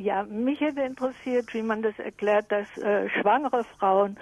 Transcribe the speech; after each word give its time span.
ja, 0.00 0.24
mich 0.24 0.60
hätte 0.60 0.80
interessiert, 0.80 1.52
wie 1.52 1.62
man 1.62 1.82
das 1.82 1.98
erklärt, 1.98 2.50
dass 2.50 2.66
äh, 2.78 3.08
schwangere 3.20 3.64
Frauen 3.78 4.18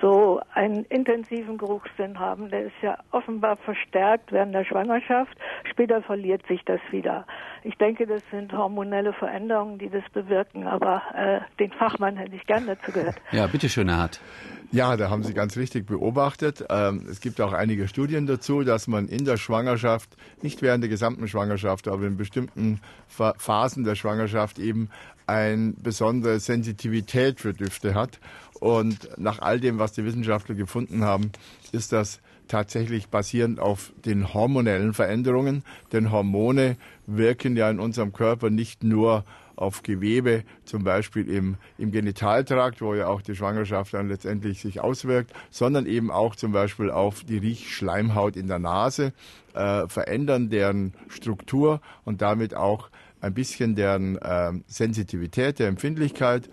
so 0.00 0.40
einen 0.54 0.84
intensiven 0.86 1.58
Geruchssinn 1.58 2.18
haben. 2.18 2.50
Der 2.50 2.66
ist 2.66 2.74
ja 2.82 2.98
offenbar 3.10 3.56
verstärkt 3.56 4.32
während 4.32 4.54
der 4.54 4.64
Schwangerschaft. 4.64 5.36
Später 5.70 6.02
verliert 6.02 6.46
sich 6.46 6.64
das 6.64 6.80
wieder. 6.90 7.26
Ich 7.62 7.76
denke, 7.76 8.06
das 8.06 8.22
sind 8.30 8.52
hormonelle 8.52 9.12
Veränderungen, 9.12 9.78
die 9.78 9.88
das 9.88 10.04
bewirken. 10.12 10.66
Aber 10.66 11.02
äh, 11.14 11.40
den 11.58 11.72
Fachmann 11.72 12.16
hätte 12.16 12.34
ich 12.34 12.46
gern 12.46 12.66
dazu 12.66 12.92
gehört. 12.92 13.16
Ja, 13.30 13.46
bitteschön, 13.46 13.88
Herr 13.88 13.98
Hart. 13.98 14.20
Ja, 14.70 14.96
da 14.98 15.08
haben 15.08 15.22
Sie 15.22 15.32
ganz 15.32 15.56
richtig 15.56 15.86
beobachtet. 15.86 16.64
Ähm, 16.68 17.06
es 17.10 17.20
gibt 17.20 17.40
auch 17.40 17.54
einige 17.54 17.88
Studien 17.88 18.26
dazu, 18.26 18.64
dass 18.64 18.86
man 18.86 19.08
in 19.08 19.24
der 19.24 19.38
Schwangerschaft, 19.38 20.14
nicht 20.42 20.60
während 20.60 20.84
der 20.84 20.90
gesamten 20.90 21.26
Schwangerschaft, 21.26 21.88
aber 21.88 22.04
in 22.04 22.18
bestimmten 22.18 22.80
Phasen 23.08 23.84
der 23.84 23.94
Schwangerschaft 23.94 24.58
eben 24.58 24.90
eine 25.28 25.74
besondere 25.76 26.40
Sensitivität 26.40 27.40
für 27.40 27.52
Düfte 27.52 27.94
hat. 27.94 28.18
Und 28.60 29.08
nach 29.18 29.40
all 29.40 29.60
dem, 29.60 29.78
was 29.78 29.92
die 29.92 30.04
Wissenschaftler 30.04 30.54
gefunden 30.54 31.04
haben, 31.04 31.30
ist 31.70 31.92
das 31.92 32.20
tatsächlich 32.48 33.08
basierend 33.08 33.60
auf 33.60 33.92
den 34.04 34.32
hormonellen 34.32 34.94
Veränderungen. 34.94 35.62
Denn 35.92 36.10
Hormone 36.10 36.76
wirken 37.06 37.56
ja 37.56 37.70
in 37.70 37.78
unserem 37.78 38.12
Körper 38.12 38.50
nicht 38.50 38.82
nur 38.82 39.24
auf 39.54 39.82
Gewebe, 39.82 40.44
zum 40.64 40.84
Beispiel 40.84 41.28
im, 41.28 41.56
im 41.78 41.90
Genitaltrakt, 41.90 42.80
wo 42.80 42.94
ja 42.94 43.08
auch 43.08 43.22
die 43.22 43.34
Schwangerschaft 43.34 43.92
dann 43.92 44.08
letztendlich 44.08 44.60
sich 44.60 44.80
auswirkt, 44.80 45.32
sondern 45.50 45.86
eben 45.86 46.10
auch 46.12 46.36
zum 46.36 46.52
Beispiel 46.52 46.90
auf 46.90 47.24
die 47.24 47.38
Riechschleimhaut 47.38 48.36
in 48.36 48.46
der 48.46 48.60
Nase, 48.60 49.12
äh, 49.54 49.88
verändern 49.88 50.48
deren 50.48 50.94
Struktur 51.08 51.80
und 52.04 52.22
damit 52.22 52.54
auch 52.54 52.88
ein 53.20 53.34
bisschen 53.34 53.74
deren 53.74 54.16
äh, 54.16 54.52
Sensitivität, 54.66 55.58
der 55.58 55.68
Empfindlichkeit 55.68 56.48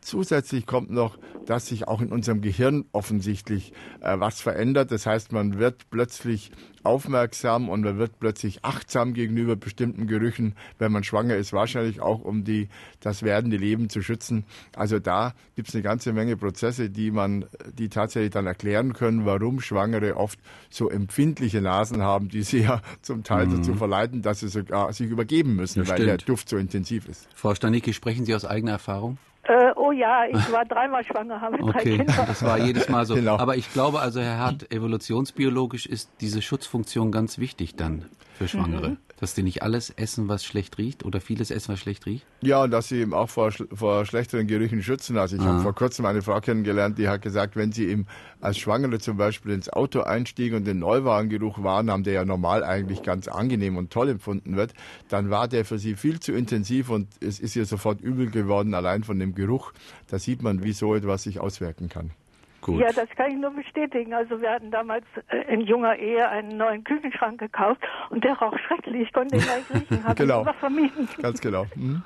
Zusätzlich 0.00 0.66
kommt 0.66 0.90
noch, 0.90 1.18
dass 1.46 1.66
sich 1.66 1.88
auch 1.88 2.00
in 2.00 2.12
unserem 2.12 2.40
Gehirn 2.40 2.84
offensichtlich 2.92 3.72
äh, 4.00 4.18
was 4.18 4.40
verändert. 4.40 4.90
Das 4.90 5.06
heißt, 5.06 5.32
man 5.32 5.58
wird 5.58 5.90
plötzlich 5.90 6.50
aufmerksam 6.82 7.68
und 7.68 7.82
man 7.82 7.98
wird 7.98 8.18
plötzlich 8.18 8.64
achtsam 8.64 9.12
gegenüber 9.12 9.56
bestimmten 9.56 10.06
Gerüchen, 10.06 10.54
wenn 10.78 10.92
man 10.92 11.04
schwanger 11.04 11.36
ist, 11.36 11.52
wahrscheinlich 11.52 12.00
auch 12.00 12.20
um 12.20 12.44
die, 12.44 12.68
das 13.00 13.22
werdende 13.22 13.56
Leben 13.56 13.88
zu 13.88 14.02
schützen. 14.02 14.44
Also 14.76 14.98
da 14.98 15.34
gibt 15.56 15.68
es 15.68 15.74
eine 15.74 15.82
ganze 15.82 16.12
Menge 16.12 16.36
Prozesse, 16.36 16.90
die 16.90 17.10
man, 17.10 17.46
die 17.72 17.88
tatsächlich 17.88 18.30
dann 18.30 18.46
erklären 18.46 18.92
können, 18.92 19.26
warum 19.26 19.60
Schwangere 19.60 20.16
oft 20.16 20.38
so 20.70 20.88
empfindliche 20.88 21.60
Nasen 21.60 22.02
haben, 22.02 22.28
die 22.28 22.42
sie 22.42 22.58
ja 22.62 22.80
zum 23.02 23.24
Teil 23.24 23.46
mhm. 23.46 23.56
dazu 23.56 23.74
verleiten, 23.74 24.22
dass 24.22 24.40
sie 24.40 24.48
sogar 24.48 24.92
sich 24.92 25.10
übergeben 25.10 25.56
müssen, 25.56 25.80
das 25.80 25.88
weil 25.88 25.96
stimmt. 25.96 26.08
der 26.08 26.18
Duft 26.18 26.48
so 26.48 26.56
intensiv 26.56 27.08
ist. 27.08 27.28
Frau 27.34 27.54
Stanicki, 27.54 27.92
sprechen 27.92 28.24
Sie 28.24 28.34
aus 28.34 28.44
eigener 28.44 28.72
Erfahrung? 28.72 29.18
Äh, 29.48 29.72
oh 29.76 29.92
ja, 29.92 30.26
ich 30.26 30.52
war 30.52 30.66
dreimal 30.66 31.02
schwanger, 31.04 31.40
habe 31.40 31.58
okay. 31.62 31.72
drei 31.72 31.82
Kinder. 32.04 32.24
Das 32.26 32.44
war 32.44 32.58
jedes 32.58 32.88
Mal 32.90 33.06
so. 33.06 33.14
Genau. 33.14 33.38
Aber 33.38 33.56
ich 33.56 33.72
glaube 33.72 34.00
also, 34.00 34.20
Herr 34.20 34.38
Hart, 34.38 34.70
evolutionsbiologisch 34.70 35.86
ist 35.86 36.10
diese 36.20 36.42
Schutzfunktion 36.42 37.10
ganz 37.10 37.38
wichtig 37.38 37.74
dann 37.74 38.04
für 38.36 38.46
Schwangere. 38.46 38.90
Mhm. 38.90 38.98
Dass 39.20 39.34
die 39.34 39.42
nicht 39.42 39.62
alles 39.62 39.90
essen, 39.90 40.28
was 40.28 40.44
schlecht 40.44 40.78
riecht 40.78 41.04
oder 41.04 41.20
vieles 41.20 41.50
essen, 41.50 41.72
was 41.72 41.80
schlecht 41.80 42.06
riecht? 42.06 42.24
Ja, 42.40 42.62
und 42.62 42.70
dass 42.70 42.88
sie 42.88 43.00
eben 43.00 43.14
auch 43.14 43.28
vor, 43.28 43.50
vor 43.50 44.06
schlechteren 44.06 44.46
Gerüchen 44.46 44.80
schützen. 44.82 45.18
Also 45.18 45.36
ich 45.36 45.42
habe 45.42 45.60
vor 45.60 45.74
kurzem 45.74 46.06
eine 46.06 46.22
Frau 46.22 46.40
kennengelernt, 46.40 46.98
die 46.98 47.08
hat 47.08 47.22
gesagt, 47.22 47.56
wenn 47.56 47.72
sie 47.72 47.86
eben 47.86 48.06
als 48.40 48.58
Schwangere 48.58 49.00
zum 49.00 49.16
Beispiel 49.16 49.52
ins 49.52 49.68
Auto 49.68 50.02
einstiegen 50.02 50.56
und 50.56 50.66
den 50.66 50.78
Neuwagengeruch 50.78 51.62
wahrnahm, 51.62 52.04
der 52.04 52.12
ja 52.12 52.24
normal 52.24 52.62
eigentlich 52.62 53.02
ganz 53.02 53.26
angenehm 53.26 53.76
und 53.76 53.90
toll 53.90 54.08
empfunden 54.08 54.56
wird, 54.56 54.72
dann 55.08 55.30
war 55.30 55.48
der 55.48 55.64
für 55.64 55.78
sie 55.78 55.96
viel 55.96 56.20
zu 56.20 56.32
intensiv 56.32 56.88
und 56.88 57.08
es 57.20 57.40
ist 57.40 57.56
ihr 57.56 57.66
sofort 57.66 58.00
übel 58.00 58.30
geworden, 58.30 58.72
allein 58.74 59.02
von 59.02 59.18
dem 59.18 59.34
Geruch. 59.34 59.72
Da 60.08 60.20
sieht 60.20 60.42
man, 60.42 60.62
wie 60.62 60.72
so 60.72 60.94
etwas 60.94 61.24
sich 61.24 61.40
auswirken 61.40 61.88
kann. 61.88 62.12
Gut. 62.60 62.80
Ja, 62.80 62.92
das 62.92 63.08
kann 63.16 63.30
ich 63.30 63.36
nur 63.36 63.50
bestätigen. 63.50 64.12
Also 64.12 64.40
wir 64.40 64.50
hatten 64.50 64.70
damals 64.70 65.04
äh, 65.28 65.52
in 65.52 65.60
junger 65.62 65.96
Ehe 65.96 66.28
einen 66.28 66.56
neuen 66.56 66.82
Küchenschrank 66.84 67.38
gekauft 67.38 67.80
und 68.10 68.24
der 68.24 68.36
roch 68.38 68.56
schrecklich. 68.66 69.02
Ich 69.02 69.12
konnte 69.12 69.36
ihn 69.36 69.42
nicht 69.42 69.74
riechen. 69.74 70.04
Habe 70.04 70.14
genau. 70.14 70.44
vermieden. 70.58 71.08
Ganz 71.22 71.40
genau. 71.40 71.66
Mhm. 71.74 71.96